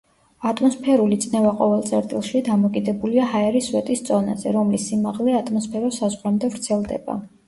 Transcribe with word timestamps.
ატმოსფერული 0.51 1.17
წნევა 1.25 1.49
ყოველ 1.57 1.83
წერტილში 1.89 2.39
დამოკიდებულია 2.47 3.27
ჰაერის 3.33 3.67
სვეტის 3.73 4.01
წონაზე, 4.07 4.55
რომლის 4.55 4.87
სიმაღლე 4.93 5.37
ატმოსფეროს 5.41 6.01
საზღვრამდე 6.03 6.51
ვრცელდება. 6.55 7.19